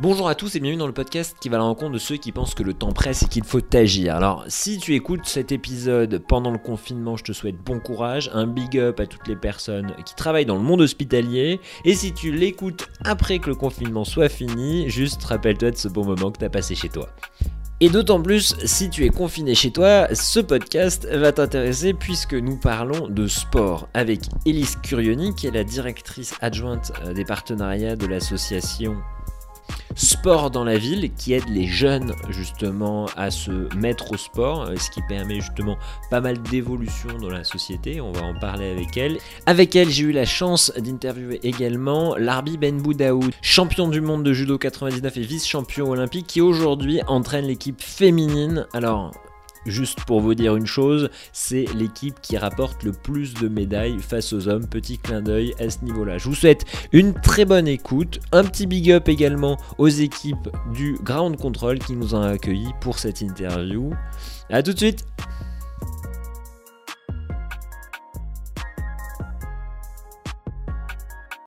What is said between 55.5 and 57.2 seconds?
à ce niveau-là. Je vous souhaite une